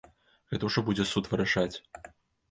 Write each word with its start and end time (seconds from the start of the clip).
Гэта 0.53 0.69
ўжо 0.69 0.83
будзе 0.87 1.05
суд 1.09 1.29
вырашаць. 1.33 1.75